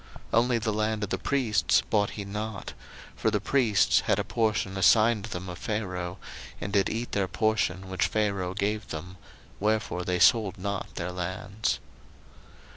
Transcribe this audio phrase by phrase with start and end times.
[0.33, 2.73] 01:047:022 Only the land of the priests bought he not;
[3.15, 6.17] for the priests had a portion assigned them of Pharaoh,
[6.59, 9.17] and did eat their portion which Pharaoh gave them:
[9.59, 11.77] wherefore they sold not their lands.